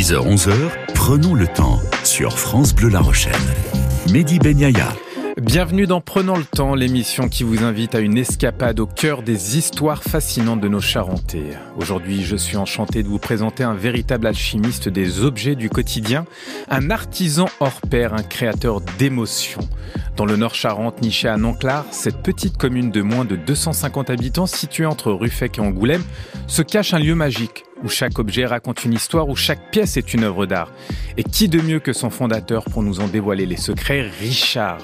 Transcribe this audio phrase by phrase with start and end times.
[0.00, 0.54] 10h-11h,
[0.94, 3.34] prenons le temps sur France Bleu La Rochelle.
[4.10, 4.88] Mehdi Benyaya.
[5.42, 9.58] Bienvenue dans Prenons le temps, l'émission qui vous invite à une escapade au cœur des
[9.58, 11.52] histoires fascinantes de nos Charentais.
[11.76, 16.24] Aujourd'hui, je suis enchanté de vous présenter un véritable alchimiste des objets du quotidien,
[16.70, 19.68] un artisan hors pair, un créateur d'émotions.
[20.16, 24.46] Dans le Nord Charente, niché à Nonclar, cette petite commune de moins de 250 habitants
[24.46, 26.04] située entre Ruffec et Angoulême,
[26.46, 30.14] se cache un lieu magique où chaque objet raconte une histoire, où chaque pièce est
[30.14, 30.72] une œuvre d'art.
[31.16, 34.78] Et qui de mieux que son fondateur pour nous en dévoiler les secrets, Richard?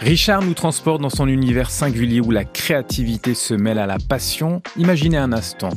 [0.00, 4.62] Richard nous transporte dans son univers singulier où la créativité se mêle à la passion.
[4.76, 5.70] Imaginez un instant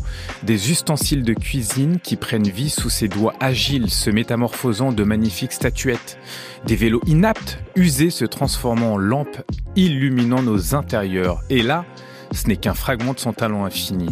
[0.44, 5.54] des ustensiles de cuisine qui prennent vie sous ses doigts agiles, se métamorphosant de magnifiques
[5.54, 6.18] statuettes.
[6.66, 9.42] Des vélos inaptes, usés, se transformant en lampes,
[9.76, 11.42] illuminant nos intérieurs.
[11.50, 11.86] Et là,
[12.32, 14.08] ce n'est qu'un fragment de son talent infini.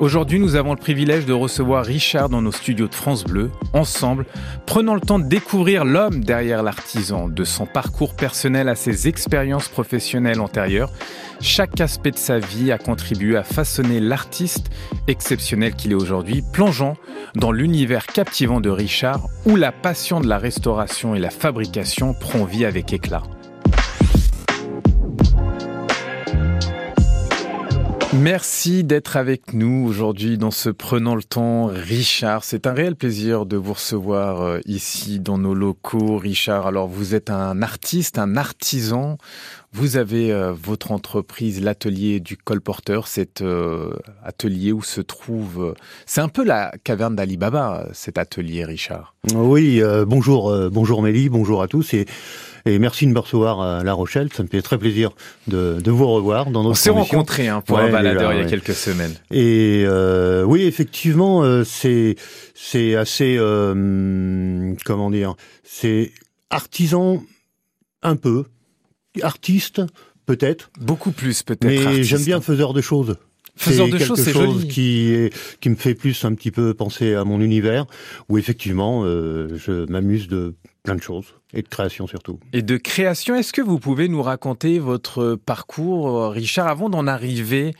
[0.00, 3.50] Aujourd'hui, nous avons le privilège de recevoir Richard dans nos studios de France Bleu.
[3.74, 4.24] Ensemble,
[4.64, 9.68] prenons le temps de découvrir l'homme derrière l'artisan, de son parcours personnel à ses expériences
[9.68, 10.90] professionnelles antérieures.
[11.42, 14.70] Chaque aspect de sa vie a contribué à façonner l'artiste
[15.06, 16.96] exceptionnel qu'il est aujourd'hui, plongeant
[17.34, 22.46] dans l'univers captivant de Richard, où la passion de la restauration et la fabrication prend
[22.46, 23.22] vie avec éclat.
[28.12, 31.66] Merci d'être avec nous aujourd'hui dans ce Prenant le temps.
[31.66, 36.18] Richard, c'est un réel plaisir de vous recevoir euh, ici dans nos locaux.
[36.18, 39.16] Richard, alors vous êtes un artiste, un artisan.
[39.72, 43.92] Vous avez euh, votre entreprise, l'atelier du colporteur, cet euh,
[44.24, 45.76] atelier où se trouve...
[46.04, 49.14] c'est un peu la caverne d'Alibaba, cet atelier, Richard.
[49.32, 51.94] Oui, bonjour, bonjour Mélie, bonjour à tous.
[51.94, 52.06] Et
[52.66, 54.28] et merci de me recevoir à La Rochelle.
[54.32, 55.10] Ça me fait très plaisir
[55.46, 58.42] de, de vous revoir dans notre On s'est rencontrés hein, pour un baladeur il y
[58.42, 59.14] a quelques semaines.
[59.30, 62.16] Et euh, oui, effectivement, euh, c'est
[62.54, 66.12] c'est assez euh, comment dire, c'est
[66.50, 67.22] artisan
[68.02, 68.44] un peu,
[69.22, 69.82] artiste
[70.26, 71.64] peut-être, beaucoup plus peut-être.
[71.64, 73.16] Mais j'aime bien faiseur de choses.
[73.56, 74.68] Faiseur de choses, c'est joli.
[74.68, 77.84] Qui, est, qui me fait plus un petit peu penser à mon univers,
[78.28, 81.34] où effectivement, euh, je m'amuse de plein de choses.
[81.52, 82.38] Et de création surtout.
[82.52, 87.74] Et de création, est-ce que vous pouvez nous raconter votre parcours, Richard, avant d'en arriver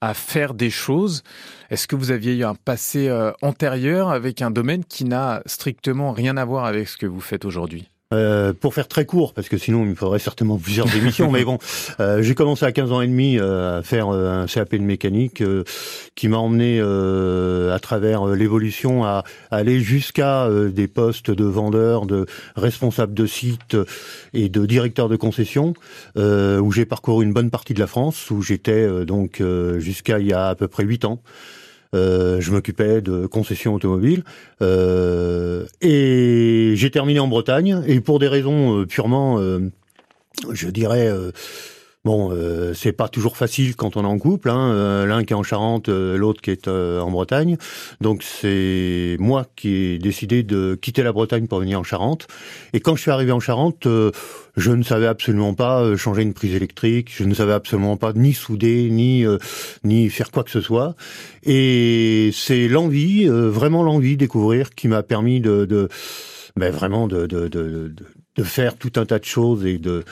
[0.00, 1.22] à faire des choses?
[1.70, 6.12] Est-ce que vous aviez eu un passé euh, antérieur avec un domaine qui n'a strictement
[6.12, 7.88] rien à voir avec ce que vous faites aujourd'hui?
[8.12, 11.44] Euh, pour faire très court, parce que sinon il me faudrait certainement plusieurs émissions, mais
[11.44, 11.58] bon,
[12.00, 15.44] euh, j'ai commencé à 15 ans et demi euh, à faire un CAP de mécanique
[16.16, 19.22] qui m'a emmené à travers l'évolution à,
[19.52, 22.26] aller jusqu'à des postes de vendeur, de
[22.56, 23.76] responsable de site
[24.34, 25.74] et de directeur de concession,
[26.16, 29.40] où j'ai parcouru une bonne partie de la France, où j'étais donc
[29.78, 31.22] jusqu'à il y a à peu près 8 ans.
[31.92, 34.22] Euh, je m'occupais de concessions automobiles
[34.62, 39.40] euh, et j'ai terminé en Bretagne et pour des raisons euh, purement,
[40.52, 41.10] je dirais
[42.02, 44.72] Bon, euh, c'est pas toujours facile quand on est en couple, hein.
[44.72, 47.58] Euh, l'un qui est en Charente, euh, l'autre qui est en Bretagne.
[48.00, 52.26] Donc c'est moi qui ai décidé de quitter la Bretagne pour venir en Charente.
[52.72, 53.86] Et quand je suis arrivé en Charente,
[54.56, 58.32] je ne savais absolument pas changer une prise électrique, je ne savais absolument pas ni
[58.32, 59.26] souder, ni
[59.84, 60.94] ni faire quoi que ce soit.
[61.42, 65.90] Et c'est l'envie, vraiment l'envie de découvrir, qui m'a permis de, de
[66.56, 67.92] ben vraiment de, de, de,
[68.36, 70.04] de faire tout un tas de choses et de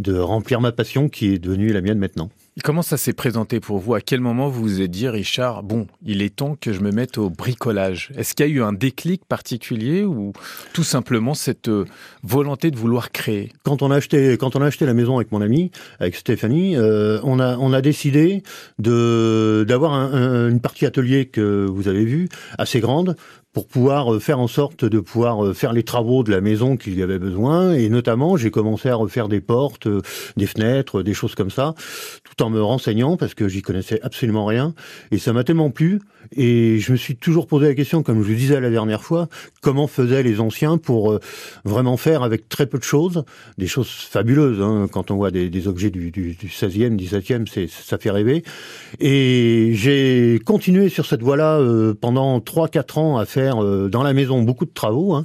[0.00, 2.30] de remplir ma passion qui est devenue la mienne maintenant.
[2.64, 3.94] comment ça s'est présenté pour vous?
[3.94, 6.90] À quel moment vous vous êtes dit, Richard, bon, il est temps que je me
[6.90, 8.10] mette au bricolage?
[8.16, 10.32] Est-ce qu'il y a eu un déclic particulier ou
[10.72, 11.84] tout simplement cette euh,
[12.24, 13.52] volonté de vouloir créer?
[13.62, 16.76] Quand on a acheté, quand on a acheté la maison avec mon ami, avec Stéphanie,
[16.76, 18.42] euh, on a on a décidé
[18.80, 22.28] de d'avoir une partie atelier que vous avez vu
[22.58, 23.16] assez grande
[23.54, 26.76] pour pouvoir euh, faire en sorte de pouvoir euh, faire les travaux de la maison
[26.76, 27.72] qu'il y avait besoin.
[27.72, 30.02] Et notamment, j'ai commencé à refaire des portes, euh,
[30.36, 31.74] des fenêtres, des choses comme ça,
[32.24, 34.74] tout en me renseignant parce que j'y connaissais absolument rien.
[35.12, 36.00] Et ça m'a tellement plu.
[36.36, 39.28] Et je me suis toujours posé la question, comme je le disais la dernière fois,
[39.60, 41.18] comment faisaient les anciens pour
[41.64, 43.24] vraiment faire avec très peu de choses,
[43.58, 44.60] des choses fabuleuses.
[44.60, 48.42] Hein, quand on voit des, objets du, du, du 16e, 17e, c'est, ça fait rêver.
[49.00, 51.60] Et j'ai continué sur cette voie-là
[52.00, 55.14] pendant 3-4 ans à faire euh, dans la maison beaucoup de travaux.
[55.14, 55.24] Hein.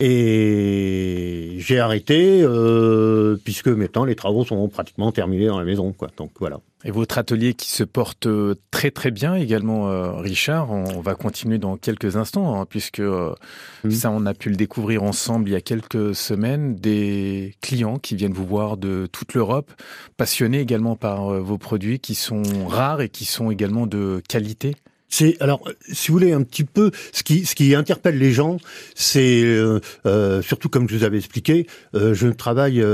[0.00, 6.08] Et j'ai arrêté euh, puisque maintenant les travaux sont pratiquement terminés dans la maison, quoi.
[6.16, 6.58] Donc voilà.
[6.84, 10.72] Et votre atelier qui se porte euh, très très bien également, Richard.
[10.72, 13.90] On va continuer dans quelques instants hein, puisque mmh.
[13.90, 16.74] ça on a pu le découvrir ensemble il y a quelques semaines.
[16.74, 19.70] Des clients qui viennent vous voir de toute l'Europe,
[20.16, 24.74] passionnés également par vos produits qui sont rares et qui sont également de qualité.
[25.16, 25.62] C'est alors,
[25.92, 28.56] si vous voulez, un petit peu ce qui ce qui interpelle les gens,
[28.96, 32.84] c'est euh, euh, surtout comme je vous avais expliqué, euh, je travaille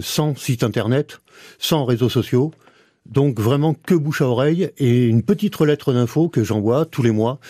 [0.00, 1.20] sans site internet,
[1.58, 2.52] sans réseaux sociaux,
[3.06, 7.10] donc vraiment que bouche à oreille et une petite lettre d'info que j'envoie tous les
[7.10, 7.40] mois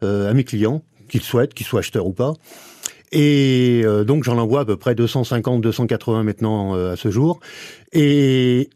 [0.00, 2.32] à mes clients, qu'ils souhaitent, qu'ils soient acheteurs ou pas.
[3.12, 7.38] Et donc j'en envoie à peu près 250, 280 maintenant à ce jour.
[7.92, 8.70] Et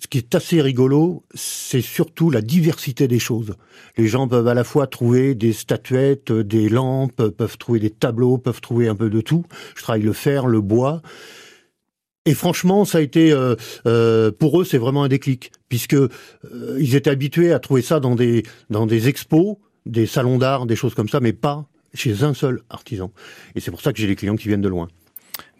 [0.00, 3.54] ce qui est assez rigolo, c'est surtout la diversité des choses.
[3.98, 8.38] Les gens peuvent à la fois trouver des statuettes, des lampes, peuvent trouver des tableaux,
[8.38, 9.44] peuvent trouver un peu de tout.
[9.76, 11.02] Je travaille le fer, le bois.
[12.24, 13.56] Et franchement, ça a été euh,
[13.86, 16.08] euh, pour eux, c'est vraiment un déclic, puisque euh,
[16.78, 20.76] ils étaient habitués à trouver ça dans des dans des expos, des salons d'art, des
[20.76, 23.12] choses comme ça, mais pas chez un seul artisan.
[23.54, 24.88] Et c'est pour ça que j'ai des clients qui viennent de loin.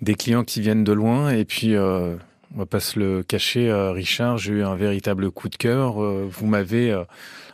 [0.01, 1.75] Des clients qui viennent de loin, et puis
[2.55, 6.03] on va pas se le cacher, euh, Richard, j'ai eu un véritable coup de cœur.
[6.03, 7.05] Euh, vous m'avez euh,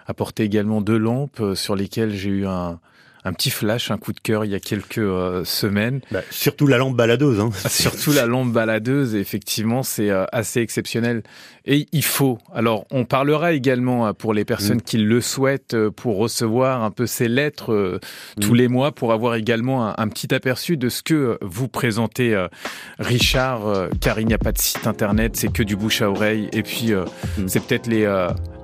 [0.06, 2.80] apporté également deux lampes sur lesquelles j'ai eu un,
[3.26, 6.00] un petit flash, un coup de cœur il y a quelques euh, semaines.
[6.12, 7.40] Bah, surtout la lampe baladeuse.
[7.40, 7.50] Hein.
[7.68, 11.24] Surtout la lampe baladeuse, effectivement, c'est euh, assez exceptionnel.
[11.64, 12.38] Et il faut.
[12.54, 14.82] Alors, on parlera également euh, pour les personnes mm.
[14.82, 17.98] qui le souhaitent, pour recevoir un peu ces lettres
[18.40, 18.56] tous mm.
[18.56, 22.46] les mois, pour avoir également un, petit aperçu de ce que vous présentez,
[23.00, 26.48] Richard, car il n'y a pas de site internet, c'est que du bouche à oreille.
[26.52, 27.48] Et puis, mm.
[27.48, 28.06] c'est peut-être les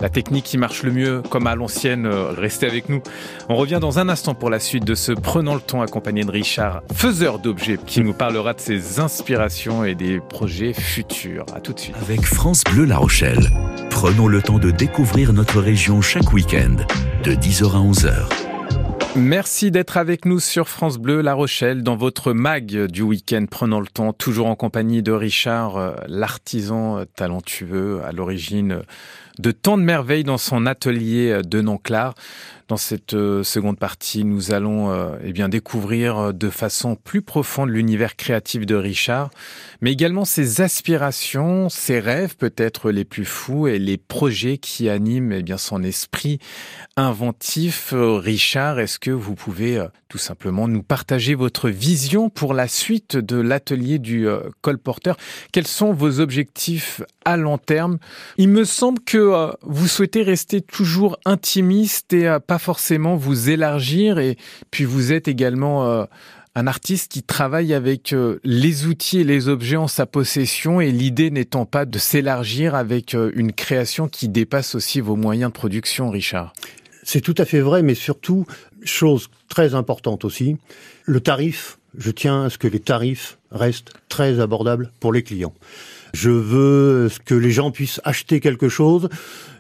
[0.03, 2.07] la technique qui marche le mieux, comme à l'ancienne.
[2.07, 3.01] restez avec nous.
[3.49, 6.31] On revient dans un instant pour la suite de ce Prenant le temps accompagné de
[6.31, 11.47] Richard, faiseur d'objets, qui nous parlera de ses inspirations et des projets futurs.
[11.55, 11.95] À tout de suite.
[12.03, 13.49] Avec France Bleu La Rochelle,
[13.91, 16.77] prenons le temps de découvrir notre région chaque week-end,
[17.23, 18.43] de 10h à 11h.
[19.15, 23.79] Merci d'être avec nous sur France Bleu La Rochelle dans votre mag du week-end Prenons
[23.79, 28.83] le temps, toujours en compagnie de Richard, euh, l'artisan talentueux à l'origine
[29.39, 32.15] de tant de merveilles dans son atelier de Nonclar.
[32.73, 37.21] Dans cette euh, seconde partie, nous allons euh, eh bien découvrir euh, de façon plus
[37.21, 39.29] profonde l'univers créatif de Richard,
[39.83, 45.33] mais également ses aspirations, ses rêves peut-être les plus fous et les projets qui animent
[45.33, 46.39] eh bien son esprit
[46.97, 47.93] inventif.
[47.93, 53.37] Richard, est-ce que vous pouvez tout simplement nous partager votre vision pour la suite de
[53.37, 54.27] l'atelier du
[54.63, 55.19] colporteur?
[55.53, 57.99] Quels sont vos objectifs à long terme?
[58.39, 64.39] Il me semble que vous souhaitez rester toujours intimiste et pas forcément vous élargir et
[64.71, 66.05] puis vous êtes également euh,
[66.55, 70.93] un artiste qui travaille avec euh, les outils et les objets en sa possession et
[70.93, 75.55] l'idée n'étant pas de s'élargir avec euh, une création qui dépasse aussi vos moyens de
[75.55, 76.53] production, Richard.
[77.03, 78.47] C'est tout à fait vrai, mais surtout,
[78.85, 80.57] chose très importante aussi,
[81.05, 85.55] le tarif, je tiens à ce que les tarifs restent très abordables pour les clients.
[86.13, 89.09] Je veux que les gens puissent acheter quelque chose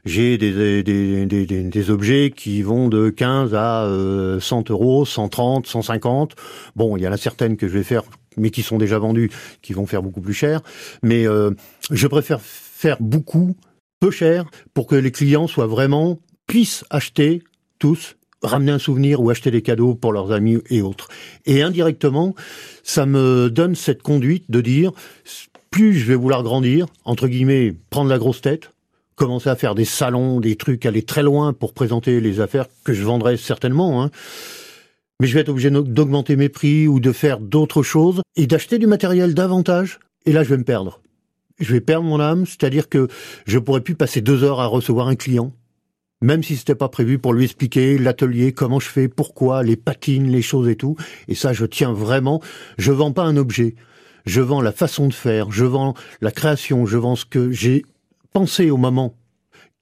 [0.04, 5.66] j'ai des, des, des, des, objets qui vont de 15 à 100 euh, euros, 130,
[5.66, 6.34] 150.
[6.74, 8.02] Bon, il y en a certaines que je vais faire,
[8.36, 9.30] mais qui sont déjà vendues,
[9.62, 10.60] qui vont faire beaucoup plus cher.
[11.02, 11.52] Mais euh,
[11.90, 13.56] je préfère faire beaucoup,
[14.00, 14.44] peu cher,
[14.74, 16.18] pour que les clients soient vraiment
[16.48, 17.42] puissent acheter
[17.78, 21.06] tous ramener un souvenir ou acheter des cadeaux pour leurs amis et autres.
[21.46, 22.34] Et indirectement,
[22.82, 24.90] ça me donne cette conduite de dire,
[25.72, 28.70] plus je vais vouloir grandir, entre guillemets, prendre la grosse tête,
[29.16, 32.92] commencer à faire des salons, des trucs, aller très loin pour présenter les affaires que
[32.92, 34.02] je vendrai certainement.
[34.02, 34.10] Hein.
[35.18, 38.78] Mais je vais être obligé d'augmenter mes prix ou de faire d'autres choses et d'acheter
[38.78, 39.98] du matériel davantage.
[40.26, 41.00] Et là, je vais me perdre.
[41.58, 43.08] Je vais perdre mon âme, c'est-à-dire que
[43.46, 45.52] je pourrais plus passer deux heures à recevoir un client,
[46.20, 50.30] même si c'était pas prévu pour lui expliquer l'atelier, comment je fais, pourquoi, les patines,
[50.30, 50.96] les choses et tout.
[51.28, 52.42] Et ça, je tiens vraiment.
[52.76, 53.74] Je vends pas un objet.
[54.24, 55.50] Je vends la façon de faire.
[55.50, 56.86] Je vends la création.
[56.86, 57.84] Je vends ce que j'ai
[58.32, 59.14] penser au moment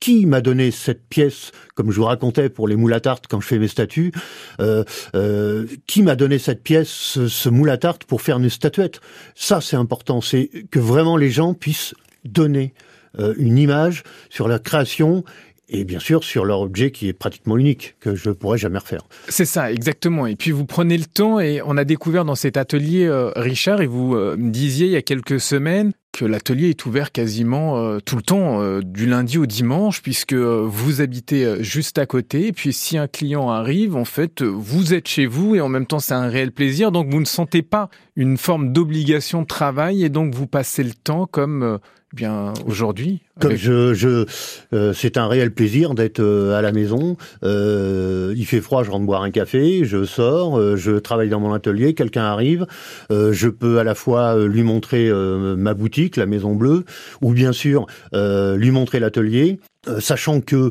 [0.01, 3.41] qui m'a donné cette pièce, comme je vous racontais pour les moules à tarte quand
[3.41, 4.13] je fais mes statues,
[4.59, 4.83] euh,
[5.15, 6.89] euh, qui m'a donné cette pièce,
[7.29, 9.01] ce, moule à tarte pour faire une statuette?
[9.35, 11.95] Ça, c'est important, c'est que vraiment les gens puissent
[12.25, 12.73] donner
[13.19, 15.23] euh, une image sur la création
[15.71, 18.79] et bien sûr sur leur objet qui est pratiquement unique, que je ne pourrais jamais
[18.79, 19.03] refaire.
[19.29, 20.27] C'est ça, exactement.
[20.27, 23.81] Et puis vous prenez le temps et on a découvert dans cet atelier, euh, Richard,
[23.81, 27.79] et vous euh, me disiez il y a quelques semaines que l'atelier est ouvert quasiment
[27.79, 32.49] euh, tout le temps, du lundi au dimanche, puisque vous habitez juste à côté.
[32.49, 35.87] Et puis si un client arrive, en fait, vous êtes chez vous et en même
[35.87, 36.91] temps c'est un réel plaisir.
[36.91, 40.95] Donc vous ne sentez pas une forme d'obligation de travail et donc vous passez le
[40.95, 41.79] temps comme
[42.13, 44.27] bien aujourd'hui Comme je, je
[44.73, 47.17] euh, c'est un réel plaisir d'être euh, à la maison.
[47.45, 51.53] Euh, il fait froid, je rentre boire un café, je sors, je travaille dans mon
[51.53, 52.67] atelier, quelqu'un arrive,
[53.11, 56.85] je peux à la fois lui montrer ma boutique, la Maison Bleue,
[57.21, 59.59] ou bien sûr lui montrer l'atelier.
[59.99, 60.71] sachant que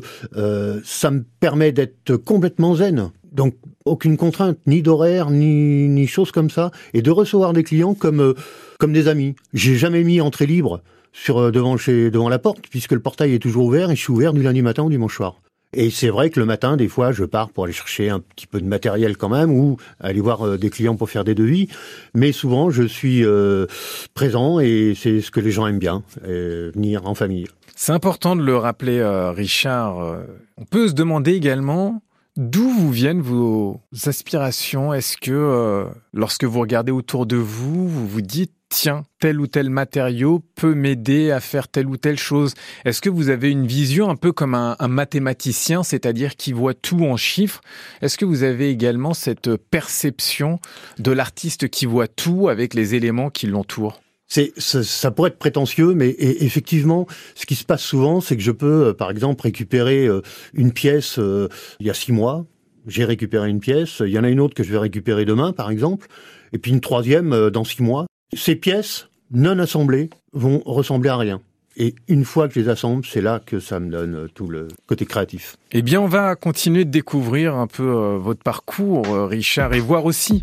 [0.84, 3.10] ça me permet d'être complètement zen.
[3.32, 3.54] Donc
[3.84, 8.34] aucune contrainte, ni d'horaire, ni, ni chose comme ça, et de recevoir des clients comme
[8.78, 9.34] comme des amis.
[9.52, 10.82] J'ai jamais mis entrée libre
[11.12, 14.12] sur devant chez devant la porte puisque le portail est toujours ouvert et je suis
[14.12, 15.36] ouvert du lundi matin au dimanche soir.
[15.72, 18.48] Et c'est vrai que le matin, des fois, je pars pour aller chercher un petit
[18.48, 21.68] peu de matériel quand même, ou aller voir euh, des clients pour faire des devis.
[22.12, 23.66] Mais souvent, je suis euh,
[24.12, 27.46] présent et c'est ce que les gens aiment bien, euh, venir en famille.
[27.76, 29.02] C'est important de le rappeler,
[29.34, 30.18] Richard.
[30.58, 32.02] On peut se demander également
[32.36, 34.92] d'où vous viennent vos aspirations.
[34.92, 39.68] Est-ce que lorsque vous regardez autour de vous, vous vous dites tiens, tel ou tel
[39.68, 42.54] matériau peut m'aider à faire telle ou telle chose
[42.86, 47.04] Est-ce que vous avez une vision un peu comme un, mathématicien, c'est-à-dire qui voit tout
[47.04, 47.60] en chiffres?
[48.00, 50.58] Est-ce que vous avez également cette perception
[50.98, 54.00] de l'artiste qui voit tout avec les éléments qui l'entourent?
[54.28, 58.52] C'est, ça, pourrait être prétentieux, mais effectivement, ce qui se passe souvent, c'est que je
[58.52, 60.22] peux, euh, par exemple, récupérer euh,
[60.54, 61.48] une pièce euh,
[61.80, 62.46] il y a six mois.
[62.86, 64.00] J'ai récupéré une pièce.
[64.06, 66.06] Il y en a une autre que je vais récupérer demain, par exemple,
[66.52, 68.06] et puis une troisième dans six mois.
[68.32, 71.40] Ces pièces non assemblées vont ressembler à rien.
[71.76, 74.68] Et une fois que je les assemble, c'est là que ça me donne tout le
[74.86, 75.56] côté créatif.
[75.72, 79.80] Eh bien, on va continuer de découvrir un peu euh, votre parcours, euh, Richard, et
[79.80, 80.42] voir aussi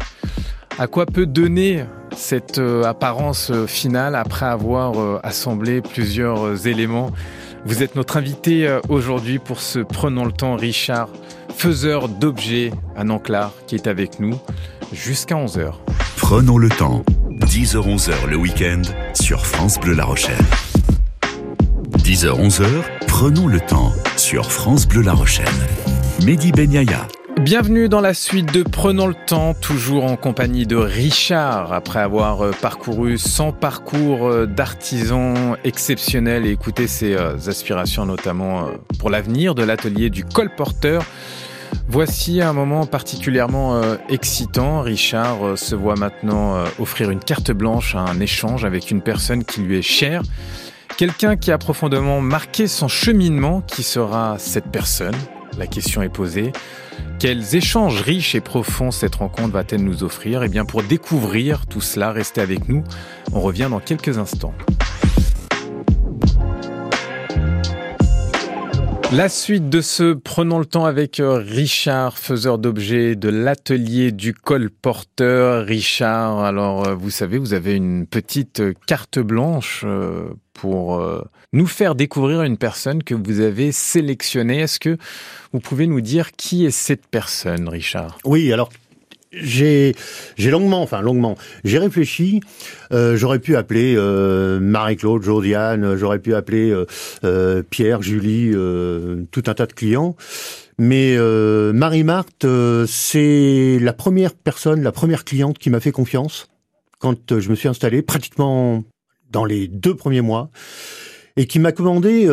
[0.79, 7.12] à quoi peut donner cette euh, apparence finale après avoir assemblé plusieurs éléments.
[7.65, 11.10] Vous êtes notre invité aujourd'hui pour ce Prenons le temps, Richard,
[11.50, 14.39] faiseur d'objets à Nanclar, qui est avec nous
[14.94, 15.74] jusqu'à 11h.
[16.15, 17.03] Prenons le temps
[17.57, 18.83] 10h-11h le week-end
[19.15, 20.45] sur France Bleu La Rochelle.
[22.03, 22.67] 10h-11h,
[23.07, 25.47] prenons le temps sur France Bleu La Rochelle.
[26.23, 27.07] Mehdi Benyaya.
[27.41, 32.45] Bienvenue dans la suite de Prenons le temps, toujours en compagnie de Richard, après avoir
[32.45, 39.55] euh, parcouru 100 parcours euh, d'artisans exceptionnels et écouté ses euh, aspirations notamment pour l'avenir
[39.55, 41.03] de l'atelier du colporteur.
[41.89, 44.81] Voici un moment particulièrement euh, excitant.
[44.81, 49.01] Richard euh, se voit maintenant euh, offrir une carte blanche à un échange avec une
[49.01, 50.21] personne qui lui est chère.
[50.97, 55.15] Quelqu'un qui a profondément marqué son cheminement, qui sera cette personne?
[55.57, 56.51] La question est posée.
[57.19, 60.43] Quels échanges riches et profonds cette rencontre va-t-elle nous offrir?
[60.43, 62.83] Eh bien, pour découvrir tout cela, restez avec nous.
[63.31, 64.53] On revient dans quelques instants.
[69.13, 74.33] La suite de ce Prenons le temps avec euh, Richard, faiseur d'objets de l'atelier du
[74.33, 75.65] colporteur.
[75.65, 81.01] Richard, alors euh, vous savez, vous avez une petite carte blanche euh, pour
[81.53, 84.59] nous faire découvrir une personne que vous avez sélectionnée.
[84.61, 84.97] Est-ce que
[85.53, 88.17] vous pouvez nous dire qui est cette personne, Richard?
[88.25, 88.69] Oui, alors
[89.31, 89.93] j'ai
[90.39, 92.41] longuement, enfin longuement, j'ai réfléchi.
[92.91, 96.74] Euh, j'aurais pu appeler euh, Marie-Claude, Josiane, j'aurais pu appeler
[97.24, 98.51] euh, Pierre, Julie,
[99.31, 100.15] tout un tas de clients.
[100.79, 101.17] Mais
[101.74, 102.46] Marie-Marthe,
[102.88, 106.48] c'est la première personne, la première cliente qui m'a fait confiance
[107.00, 108.84] quand je me suis installé, pratiquement
[109.31, 110.50] dans les deux premiers mois,
[111.36, 112.29] et qui m'a commandé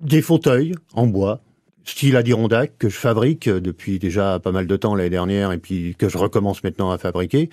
[0.00, 1.42] des fauteuils en bois
[1.84, 5.94] style Adirondack que je fabrique depuis déjà pas mal de temps l'année dernière et puis
[5.98, 7.50] que je recommence maintenant à fabriquer.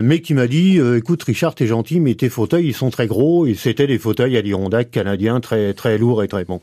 [0.00, 3.08] Mais qui m'a dit, euh, écoute Richard, t'es gentil, mais tes fauteuils ils sont très
[3.08, 6.60] gros et c'était des fauteuils Adirondack canadiens très très lourds et très bons.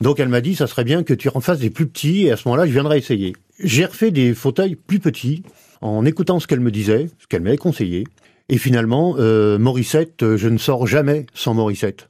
[0.00, 2.30] Donc elle m'a dit, ça serait bien que tu en fasses des plus petits et
[2.30, 3.34] à ce moment-là je viendrai essayer.
[3.58, 5.42] J'ai refait des fauteuils plus petits
[5.80, 8.04] en écoutant ce qu'elle me disait, ce qu'elle m'avait conseillé.
[8.48, 12.08] Et finalement, euh, Morissette, je ne sors jamais sans Morissette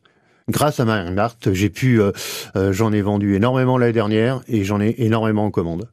[0.51, 2.13] grâce à Marianne Marthe, j'ai pu, euh,
[2.57, 5.89] euh, j'en ai vendu énormément l'année dernière et j'en ai énormément en commande.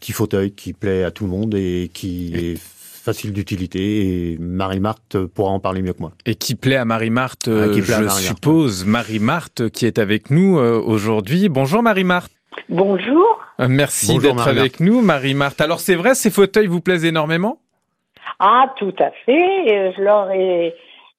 [0.00, 5.16] Petit fauteuil qui plaît à tout le monde et qui est facile d'utilité et Marie-Marthe
[5.26, 6.12] pourra en parler mieux que moi.
[6.26, 8.84] Et qui plaît à Marie-Marthe, ah, je suppose.
[8.84, 11.48] Marie-Marthe qui est avec nous euh, aujourd'hui.
[11.48, 12.32] Bonjour Marie-Marthe.
[12.68, 13.40] Bonjour.
[13.58, 15.60] Merci d'être avec nous Marie-Marthe.
[15.60, 17.58] Alors c'est vrai, ces fauteuils vous plaisent énormément?
[18.38, 19.92] Ah tout à fait.
[19.96, 20.74] Je leur ai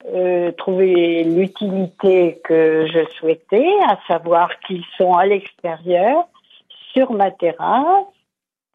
[0.06, 6.28] euh, trouver l'utilité que je souhaitais, à savoir qu'ils sont à l'extérieur,
[6.92, 8.06] sur ma terrasse,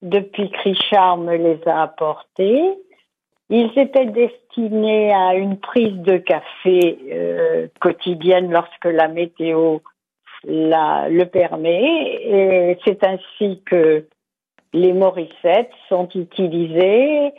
[0.01, 2.77] depuis que Richard me les a apportés.
[3.49, 9.79] Ils étaient destinés à une prise de café euh, quotidienne lorsque la météo
[10.43, 11.83] la, le permet.
[12.23, 14.05] Et c'est ainsi que
[14.73, 17.33] les morissettes sont utilisées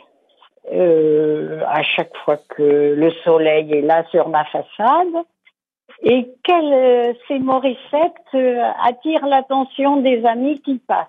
[0.71, 5.25] euh, à chaque fois que le soleil est là sur ma façade.
[6.03, 11.07] Et quelle, euh, ces morissettes euh, attirent l'attention des amis qui passent.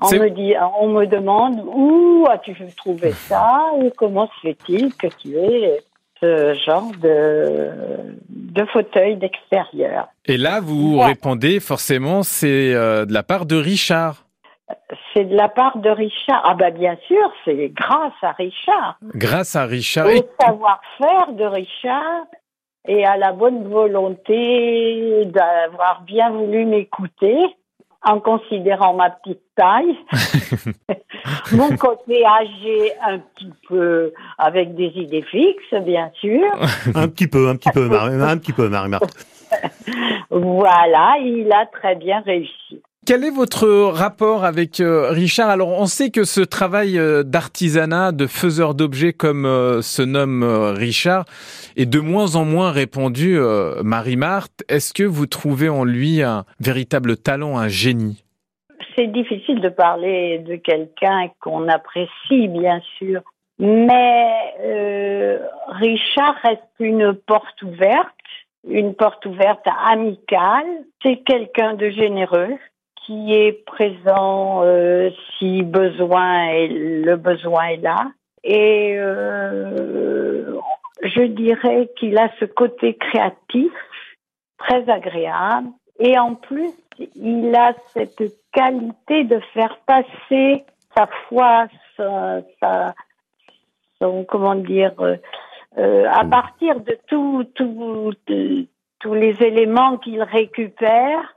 [0.00, 5.06] On me, dit, on me demande où as-tu trouvé ça et comment se fait-il que
[5.06, 5.80] tu aies
[6.20, 7.70] ce genre de,
[8.28, 10.08] de fauteuil d'extérieur?
[10.24, 14.23] Et là, vous répondez forcément, c'est de la part de Richard.
[15.12, 16.42] C'est de la part de Richard.
[16.44, 18.98] Ah ben bien sûr, c'est grâce à Richard.
[19.14, 20.06] Grâce à Richard.
[20.06, 22.26] Au savoir-faire de Richard
[22.86, 27.36] et à la bonne volonté d'avoir bien voulu m'écouter
[28.04, 29.96] en considérant ma petite taille,
[31.52, 36.44] mon côté âgé un petit peu avec des idées fixes, bien sûr.
[36.94, 39.26] un petit peu, un petit peu, un petit peu, Marie-Marthe.
[40.30, 42.82] voilà, il a très bien réussi.
[43.06, 45.50] Quel est votre rapport avec euh, Richard?
[45.50, 50.42] Alors, on sait que ce travail euh, d'artisanat, de faiseur d'objets comme euh, se nomme
[50.74, 51.26] Richard,
[51.76, 53.38] est de moins en moins répandu.
[53.82, 58.24] Marie-Marthe, est-ce que vous trouvez en lui un véritable talent, un génie?
[58.96, 63.20] C'est difficile de parler de quelqu'un qu'on apprécie, bien sûr,
[63.58, 64.54] mais
[65.68, 68.14] Richard reste une porte ouverte,
[68.68, 70.84] une porte ouverte amicale.
[71.02, 72.56] C'est quelqu'un de généreux
[73.06, 78.10] qui est présent euh, si besoin est, le besoin est là.
[78.42, 80.58] Et euh,
[81.02, 83.72] je dirais qu'il a ce côté créatif
[84.58, 85.68] très agréable.
[85.98, 86.70] Et en plus,
[87.16, 90.64] il a cette qualité de faire passer
[90.96, 92.94] sa foi, sa, sa
[94.00, 94.92] son, comment dire,
[95.78, 101.33] euh, à partir de tous les éléments qu'il récupère,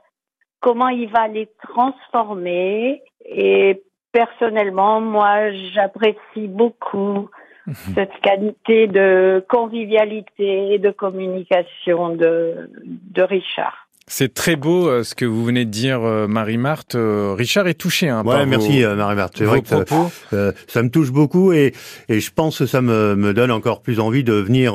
[0.60, 3.02] comment il va les transformer.
[3.24, 7.28] Et personnellement, moi, j'apprécie beaucoup
[7.66, 7.74] mhm.
[7.94, 13.87] cette qualité de convivialité et de communication de, de Richard.
[14.08, 16.94] C'est très beau euh, ce que vous venez de dire, euh, Marie-Marthe.
[16.94, 18.08] Euh, Richard est touché.
[18.08, 19.34] Hein, ouais, merci Marie-Marthe.
[19.36, 21.74] C'est vrai que ça, me touche beaucoup et,
[22.08, 24.74] et je pense que ça me, me donne encore plus envie de venir.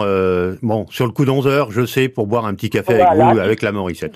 [0.62, 3.40] bon, sur le coup d'11 heures, je sais, pour boire un petit café avec vous,
[3.40, 4.14] avec la Morissette.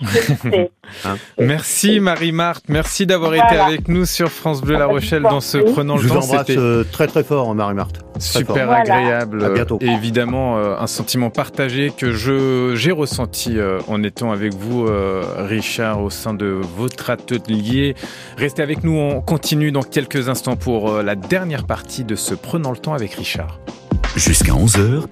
[1.04, 2.64] Hein merci Marie-Marthe.
[2.70, 6.08] Merci d'avoir été avec nous sur France Bleu La Rochelle dans ce prenant le temps.
[6.08, 8.07] Je vous embrasse très très fort, Marie-Marthe.
[8.20, 9.44] Super agréable.
[9.44, 9.80] À bientôt.
[9.82, 16.10] évidemment, un sentiment partagé que je j'ai ressenti en étant avec vous euh, Richard, au
[16.10, 17.96] sein de votre atelier.
[18.38, 22.34] Restez avec nous, on continue dans quelques instants pour euh, la dernière partie de ce
[22.34, 23.60] Prenons le temps avec Richard.
[24.15, 25.04] Jusqu'à 11h,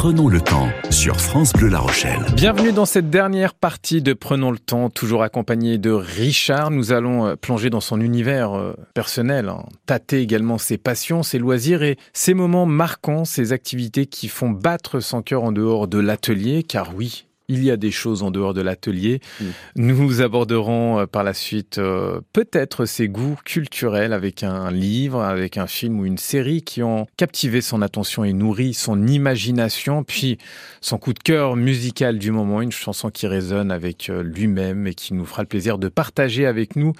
[0.00, 2.24] Prenons le temps sur France Bleu La Rochelle.
[2.36, 6.70] Bienvenue dans cette dernière partie de Prenons le temps, toujours accompagné de Richard.
[6.70, 9.64] Nous allons euh, plonger dans son univers personnel, hein.
[9.86, 15.00] tâter également ses passions, ses loisirs et ses moments marquants, ses activités qui font battre
[15.00, 18.52] son cœur en dehors de l'atelier, car oui, il y a des choses en dehors
[18.52, 19.20] de l'atelier.
[19.40, 19.44] Mm.
[19.76, 25.56] Nous aborderons euh, par la suite euh, peut-être ses goûts culturels avec un livre, avec
[25.56, 30.38] un film ou une série qui ont captivé son attention et nourri son imagination, puis
[30.80, 34.94] son coup de cœur musical du moment, une chanson qui résonne avec euh, lui-même et
[34.94, 36.92] qui nous fera le plaisir de partager avec nous.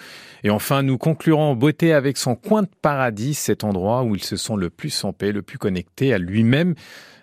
[0.44, 4.24] Et enfin, nous conclurons en beauté avec son coin de paradis, cet endroit où il
[4.24, 6.74] se sent le plus en paix, le plus connecté à lui-même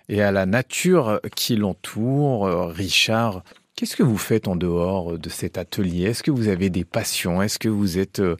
[0.09, 2.45] et à la nature qui l'entoure.
[2.45, 3.43] Euh, Richard,
[3.75, 6.05] qu'est-ce que vous faites en dehors de cet atelier?
[6.05, 7.41] Est-ce que vous avez des passions?
[7.41, 8.35] Est-ce que vous êtes, euh,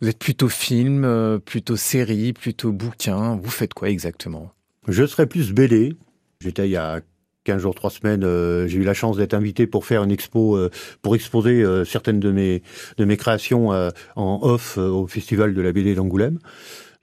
[0.00, 3.38] vous êtes plutôt film, euh, plutôt série, plutôt bouquin?
[3.42, 4.50] Vous faites quoi exactement?
[4.88, 5.94] Je serais plus BD.
[6.40, 7.00] J'étais il y a
[7.44, 8.22] 15 jours, 3 semaines,
[8.66, 10.58] j'ai eu la chance d'être invité pour faire une expo,
[11.02, 12.62] pour exposer certaines de mes,
[12.96, 16.38] de mes créations en off au Festival de la BD d'Angoulême.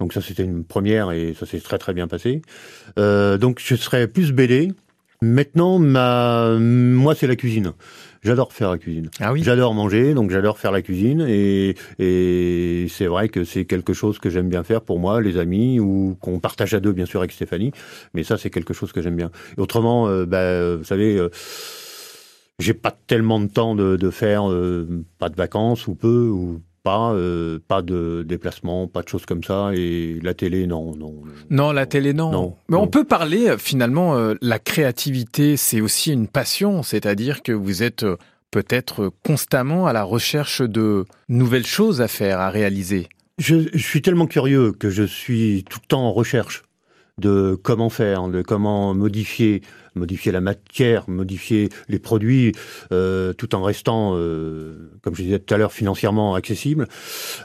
[0.01, 2.41] Donc ça, c'était une première et ça s'est très très bien passé.
[2.97, 4.71] Euh, donc je serais plus BD.
[5.21, 7.73] Maintenant, ma, moi, c'est la cuisine.
[8.23, 9.11] J'adore faire la cuisine.
[9.19, 9.43] Ah oui.
[9.43, 14.17] J'adore manger, donc j'adore faire la cuisine et, et c'est vrai que c'est quelque chose
[14.17, 17.19] que j'aime bien faire pour moi, les amis ou qu'on partage à deux bien sûr
[17.19, 17.71] avec Stéphanie.
[18.15, 19.29] Mais ça, c'est quelque chose que j'aime bien.
[19.55, 21.15] Et autrement, euh, bah, vous savez.
[21.15, 21.29] Euh,
[22.57, 26.61] j'ai pas tellement de temps de, de faire euh, pas de vacances ou peu ou
[26.83, 29.71] pas, euh, pas de déplacement, pas de choses comme ça.
[29.73, 31.15] Et la télé, non, non.
[31.49, 32.55] Non, la télé, non.
[32.69, 37.51] Mais on peut parler euh, finalement, euh, la créativité, c'est aussi une passion, c'est-à-dire que
[37.51, 38.05] vous êtes
[38.51, 43.07] peut-être constamment à la recherche de nouvelles choses à faire, à réaliser.
[43.37, 46.63] Je, je suis tellement curieux que je suis tout le temps en recherche
[47.21, 49.61] de comment faire, de comment modifier,
[49.95, 52.51] modifier la matière, modifier les produits,
[52.91, 56.87] euh, tout en restant, euh, comme je disais tout à l'heure, financièrement accessible,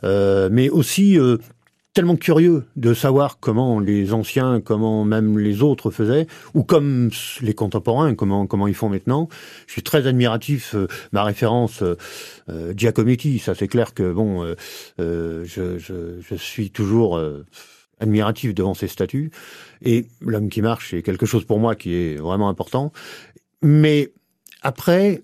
[0.03, 1.19] euh, mais aussi
[1.93, 7.11] tellement curieux de savoir comment les anciens, comment même les autres faisaient, ou comme
[7.41, 9.29] les contemporains, comment comment ils font maintenant.
[9.67, 10.75] Je suis très admiratif.
[11.13, 11.83] ma référence,
[12.75, 14.47] Giacometti, ça c'est clair que bon,
[14.99, 15.45] je,
[15.79, 17.19] je, je, suis toujours
[18.01, 19.31] admiratif devant ces statues.
[19.83, 22.93] Et l'homme qui marche, c'est quelque chose pour moi qui est vraiment important.
[23.63, 24.13] Mais
[24.63, 25.21] après,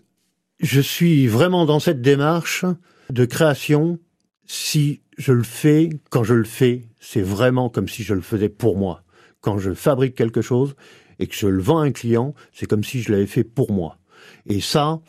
[0.60, 2.64] je suis vraiment dans cette démarche
[3.10, 3.98] de création.
[4.46, 8.48] Si je le fais, quand je le fais, c'est vraiment comme si je le faisais
[8.48, 9.02] pour moi.
[9.40, 10.74] Quand je fabrique quelque chose
[11.18, 13.72] et que je le vends à un client, c'est comme si je l'avais fait pour
[13.72, 13.98] moi.
[14.46, 15.00] Et ça,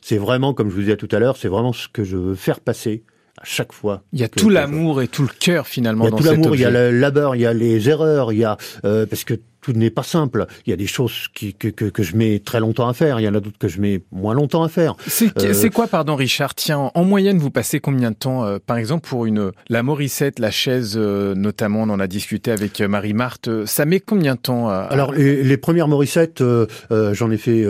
[0.00, 2.34] c'est vraiment, comme je vous disais tout à l'heure, c'est vraiment ce que je veux
[2.34, 3.04] faire passer
[3.40, 4.02] à chaque fois.
[4.12, 6.06] Il y a tout l'amour et tout le cœur finalement.
[6.06, 8.32] Il y a tout l'amour, il y a le labeur, il y a les erreurs,
[8.32, 10.46] il y a euh, parce que tout n'est pas simple.
[10.66, 13.20] Il y a des choses qui, que, que, que, je mets très longtemps à faire.
[13.20, 14.94] Il y en a d'autres que je mets moins longtemps à faire.
[15.06, 15.70] C'est euh...
[15.70, 16.54] quoi, pardon, Richard?
[16.54, 20.38] Tiens, en moyenne, vous passez combien de temps, euh, par exemple, pour une la Morissette,
[20.38, 23.66] la chaise, euh, notamment, on en a discuté avec euh, Marie-Marthe.
[23.66, 24.76] Ça met combien de temps à...
[24.76, 26.42] Alors, les, les, premières Morissettes,
[26.90, 27.66] j'en ai fait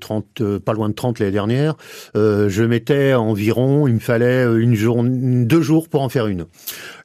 [0.00, 1.74] 30, pas loin de 30 l'année dernière.
[2.14, 6.46] je mettais environ, il me fallait une journée, deux jours pour en faire une.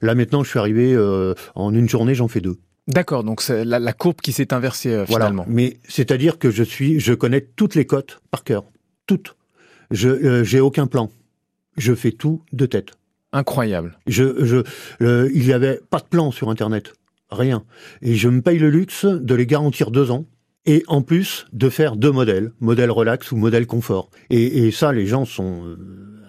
[0.02, 0.96] Là, maintenant, je suis arrivé
[1.54, 2.58] en une journée, j'en fais deux.
[2.86, 5.26] D'accord, donc c'est la, la, courbe qui s'est inversée euh, voilà.
[5.26, 5.46] finalement.
[5.48, 8.64] Mais c'est-à-dire que je suis, je connais toutes les cotes par cœur,
[9.06, 9.36] toutes.
[9.90, 11.10] Je euh, j'ai aucun plan.
[11.78, 12.90] Je fais tout de tête.
[13.32, 13.98] Incroyable.
[14.06, 14.62] Je, je,
[15.02, 16.92] euh, il y avait pas de plan sur Internet,
[17.30, 17.64] rien.
[18.02, 20.26] Et je me paye le luxe de les garantir deux ans.
[20.66, 24.10] Et en plus de faire deux modèles, modèle relax ou modèle confort.
[24.30, 25.76] Et, et ça, les gens sont euh,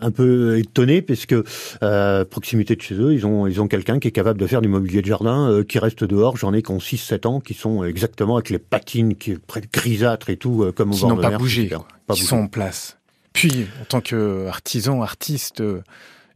[0.02, 1.44] un peu étonnés parce que
[1.84, 4.62] euh, proximité de chez eux, ils ont ils ont quelqu'un qui est capable de faire
[4.62, 6.36] du mobilier de jardin euh, qui reste dehors.
[6.36, 9.62] J'en ai qui ont 6 7 ans qui sont exactement avec les patines qui près
[9.72, 12.20] grisâtres et tout euh, comme au qui bord n'ont de pas mer, bougé, Pas qui
[12.22, 12.26] bougé.
[12.26, 12.98] sont en place.
[13.32, 15.82] Puis, en tant qu'artisan, artiste, euh,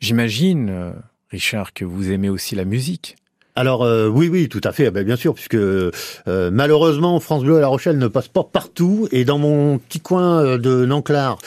[0.02, 0.92] j'imagine, euh,
[1.32, 3.16] Richard, que vous aimez aussi la musique.
[3.60, 5.92] Alors euh, oui, oui, tout à fait, ben, bien sûr, puisque euh,
[6.26, 10.42] malheureusement France Bleu à La Rochelle ne passe pas partout, et dans mon petit coin
[10.42, 11.38] euh, de Nanclar,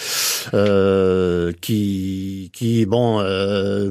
[0.53, 3.17] euh, qui, qui bon,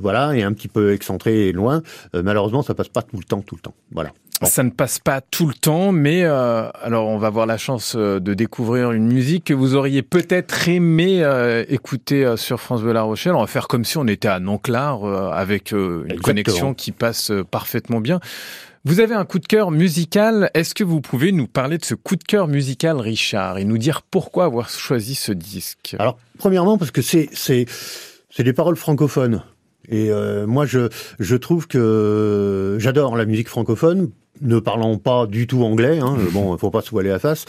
[0.03, 1.81] voilà, est un petit peu excentré et loin,
[2.13, 4.11] malheureusement ça passe pas tout le temps, tout le temps, voilà.
[4.43, 7.93] Ça ne passe pas tout le temps, mais euh, alors on va avoir la chance
[7.95, 12.81] euh, de découvrir une musique que vous auriez peut-être aimé euh, écouter euh, sur France
[12.81, 13.33] Bleu La Rochelle.
[13.33, 16.21] On va faire comme si on était à Nanclar euh, avec euh, une Exactement.
[16.23, 18.19] connexion qui passe parfaitement bien.
[18.83, 20.49] Vous avez un coup de cœur musical.
[20.55, 23.77] Est-ce que vous pouvez nous parler de ce coup de cœur musical, Richard, et nous
[23.77, 25.95] dire pourquoi avoir choisi ce disque?
[25.99, 27.65] Alors premièrement parce que c'est c'est
[28.31, 29.43] c'est des paroles francophones.
[29.89, 35.47] Et euh, moi, je, je trouve que j'adore la musique francophone, ne parlant pas du
[35.47, 35.99] tout anglais.
[35.99, 37.45] Hein, bon, faut pas se voiler la face.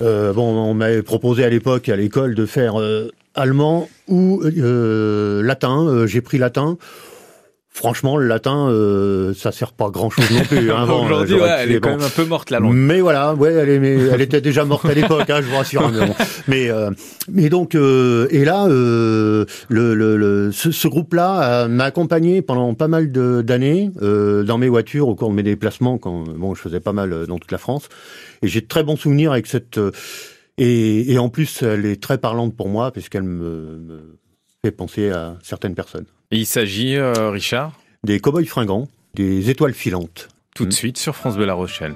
[0.00, 5.42] Euh, bon, on m'avait proposé à l'époque à l'école de faire euh, allemand ou euh,
[5.42, 5.86] latin.
[5.86, 6.76] Euh, J'ai pris latin.
[7.78, 10.72] Franchement, le latin, euh, ça sert pas grand chose non plus.
[10.72, 12.74] Hein, bon, Aujourd'hui, j'aurais ouais, elle est quand même un peu morte la langue.
[12.74, 15.56] Mais voilà, ouais, elle, est- mais elle était déjà morte à l'époque, hein, je vous
[15.56, 15.82] rassure.
[15.86, 16.14] hein, mais, bon.
[16.48, 16.90] mais, euh,
[17.30, 22.42] mais donc, euh, et là, euh, le, le, le- ce, ce groupe-là euh, m'a accompagné
[22.42, 26.24] pendant pas mal de- d'années euh, dans mes voitures au cours de mes déplacements, quand
[26.24, 27.88] bon, je faisais pas mal euh, dans toute la France.
[28.42, 29.78] Et j'ai de très bons souvenirs avec cette.
[29.78, 29.92] euh,
[30.58, 34.18] et, et en plus, elle est très parlante pour moi puisqu'elle me, me
[34.64, 36.06] fait penser à certaines personnes.
[36.30, 37.72] Et il s'agit, euh, Richard,
[38.04, 40.28] Des cow-boys fringants, des étoiles filantes.
[40.54, 40.72] tout de Mm.
[40.72, 41.94] suite sur France Bleu La Rochelle.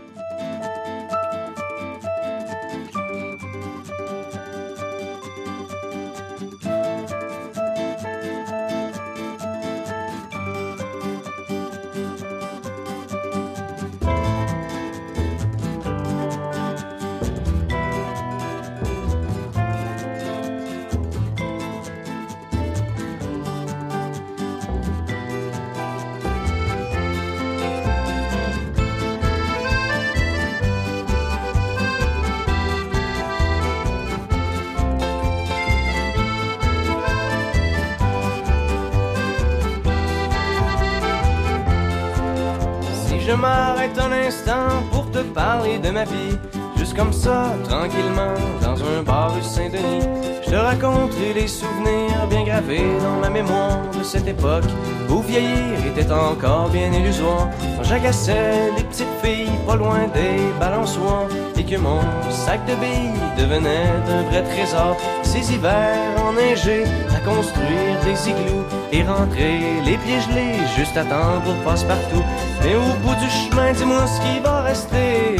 [43.26, 46.36] Je m'arrête un instant pour te parler de ma vie,
[46.76, 50.06] juste comme ça, tranquillement, dans un bar rue Saint-Denis,
[50.44, 54.64] je te raconterai les souvenirs bien gravés dans ma mémoire de cette époque
[55.08, 57.48] où vieillir était encore bien illusoire.
[57.76, 63.20] Quand j'agaçais les petites filles pas loin des balançoires et que mon sac de billes
[63.38, 64.96] devenait un vrai trésor.
[65.22, 65.96] Ces hivers
[66.28, 72.24] enneigés à construire des igloos et rentrer les pieds gelés juste à temps pour passe-partout.
[72.64, 75.36] Mais au bout du chemin, dis-moi ce qui va rester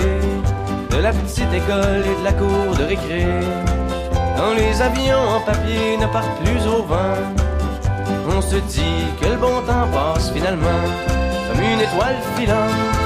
[0.91, 3.27] de la petite école et de la cour de récré.
[4.37, 7.17] Quand les avions en papier ne partent plus au vent,
[8.29, 10.83] on se dit que le bon temps passe finalement
[11.49, 13.02] comme une étoile filante.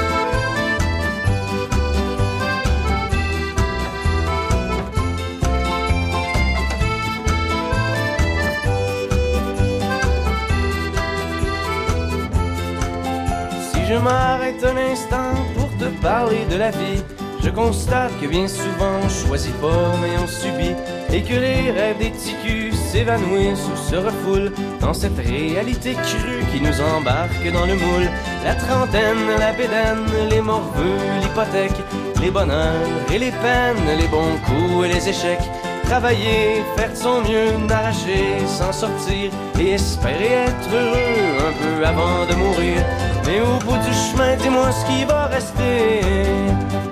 [13.89, 17.03] Je m'arrête un instant pour te parler de la vie,
[17.43, 20.75] je constate que bien souvent on choisit pas mais on subit
[21.13, 26.61] et que les rêves des ticus s'évanouissent ou se refoulent dans cette réalité crue qui
[26.61, 28.11] nous embarque dans le moule.
[28.45, 31.81] La trentaine, la bédaine, les morveux, l'hypothèque,
[32.21, 35.49] les bonheurs et les peines, les bons coups et les échecs.
[35.85, 42.27] Travailler, faire de son mieux, n'arracher, s'en sortir et espérer être heureux un peu avant
[42.27, 42.83] de mourir.
[43.27, 46.01] Mais au bout du chemin, dis-moi ce qui va rester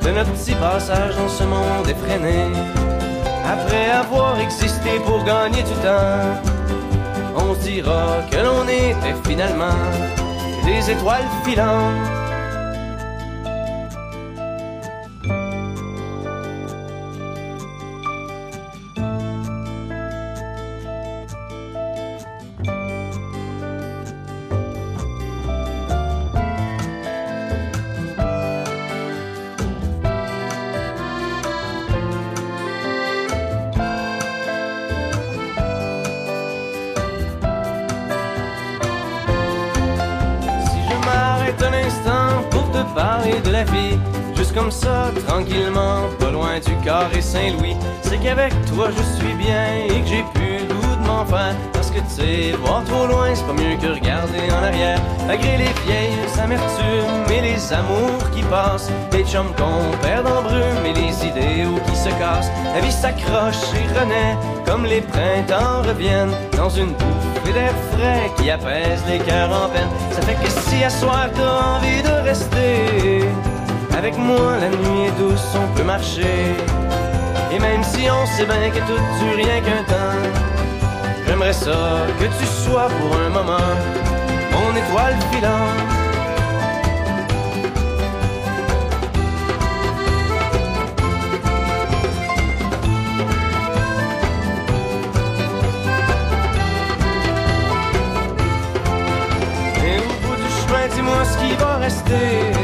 [0.03, 2.51] de notre petit passage dans ce monde effréné.
[3.47, 6.43] Après avoir existé pour gagner du temps,
[7.37, 9.79] on dira que l'on était finalement
[10.65, 12.14] des étoiles filantes.
[44.55, 47.77] Comme ça, tranquillement, pas loin du carré Saint-Louis.
[48.03, 50.75] C'est qu'avec toi je suis bien et que j'ai pu le
[51.27, 51.55] faire.
[51.73, 55.01] Parce que tu sais, voir trop loin, c'est pas mieux que regarder en arrière.
[55.27, 60.87] Malgré les vieilles amertumes et les amours qui passent, les chums qu'on perd en brume
[60.87, 62.51] et les idéaux qui se cassent.
[62.75, 64.37] La vie s'accroche et renaît
[64.67, 69.89] comme les printemps reviennent dans une bouffée d'air frais qui apaise les cœurs en peine.
[70.11, 73.29] Ça fait que si à soir t'as envie de rester
[73.97, 76.57] avec moi, la nuit est douce, on peut marcher.
[77.53, 80.23] Et même si on sait bien que tout dure rien qu'un temps,
[81.27, 83.73] j'aimerais ça que tu sois pour un moment
[84.53, 86.05] mon étoile filante.
[100.95, 102.64] dis-moi ce qui va rester.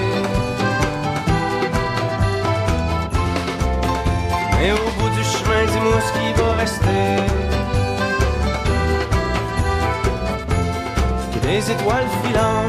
[11.70, 12.66] Étoiles filantes.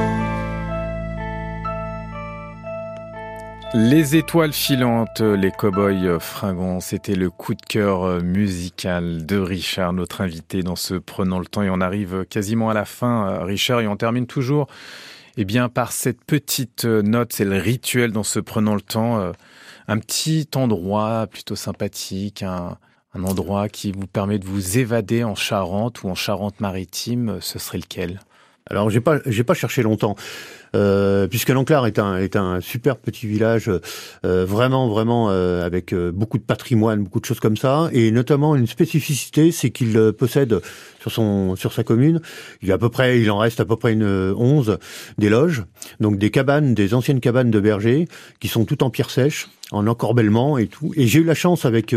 [3.74, 10.22] Les étoiles filantes, les cow-boys fringants, c'était le coup de cœur musical de Richard, notre
[10.22, 11.64] invité dans ce Prenant le temps.
[11.64, 14.68] Et on arrive quasiment à la fin, Richard, et on termine toujours
[15.38, 19.20] eh bien, par cette petite euh, note, c'est le rituel dans ce prenant le temps,
[19.20, 19.32] euh,
[19.88, 22.78] un petit endroit plutôt sympathique, un,
[23.16, 27.80] endroit qui vous permet de vous évader en Charente ou en Charente-Maritime, euh, ce serait
[27.80, 28.20] lequel?
[28.70, 30.16] Alors j'ai pas j'ai pas cherché longtemps.
[30.74, 33.70] Euh, puisque Lanclar est un est un super petit village
[34.26, 38.56] euh, vraiment vraiment euh, avec beaucoup de patrimoine, beaucoup de choses comme ça et notamment
[38.56, 40.62] une spécificité, c'est qu'il possède
[41.02, 42.22] sur son sur sa commune,
[42.62, 44.78] il a à peu près il en reste à peu près une 11
[45.18, 45.66] des loges,
[46.00, 48.08] donc des cabanes, des anciennes cabanes de bergers
[48.40, 50.94] qui sont toutes en pierre sèche, en encorbellement et tout.
[50.96, 51.94] Et j'ai eu la chance avec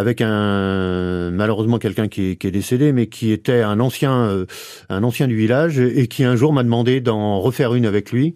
[0.00, 4.46] avec un malheureusement quelqu'un qui, est décédé, mais qui était un ancien, euh,
[4.88, 8.34] un ancien du village et qui un jour m'a demandé d'en refaire une avec lui.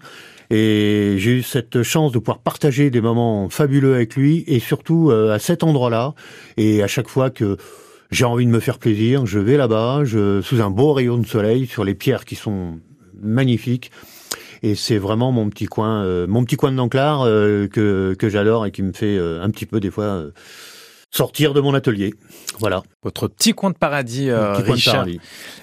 [0.51, 5.11] Et j'ai eu cette chance de pouvoir partager des moments fabuleux avec lui et surtout
[5.11, 6.15] euh, à cet endroit-là.
[6.59, 7.57] Et à chaque fois que
[8.11, 11.27] j'ai envie de me faire plaisir, je vais là-bas, je, sous un beau rayon de
[11.27, 12.79] soleil, sur les pierres qui sont
[13.21, 13.91] magnifiques.
[14.63, 18.71] Et c'est vraiment mon petit coin, euh, mon petit coin de Nanclar que j'adore et
[18.71, 20.27] qui me fait un petit peu des fois
[21.15, 22.13] sortir de mon atelier.
[22.59, 22.83] Voilà.
[23.05, 25.07] Votre petit coin de paradis, euh, Richard.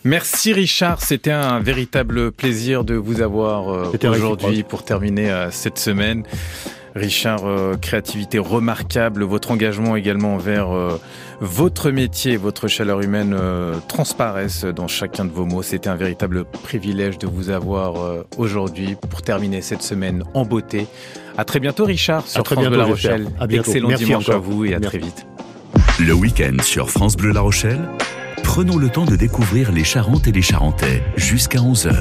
[0.05, 5.77] Merci Richard, c'était un véritable plaisir de vous avoir euh, aujourd'hui pour terminer euh, cette
[5.77, 6.23] semaine.
[6.93, 7.43] Richard,
[7.79, 10.67] créativité remarquable, votre engagement également envers
[11.39, 13.33] votre métier, votre chaleur humaine
[13.87, 15.63] transparaissent dans chacun de vos mots.
[15.63, 17.93] C'était un véritable privilège de vous avoir
[18.35, 20.85] aujourd'hui pour terminer cette semaine en beauté.
[21.41, 23.27] À très bientôt Richard sur France de La Rochelle.
[23.49, 25.25] Excellent dimanche à vous et à très vite.
[25.99, 27.81] Le week-end sur France Bleu La Rochelle,
[28.43, 31.95] prenons le temps de découvrir les Charentes et les Charentais jusqu'à 11h.